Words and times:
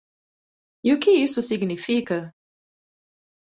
E 0.87 0.95
o 0.95 0.99
que 1.01 1.11
isso 1.25 1.43
significa? 1.49 2.19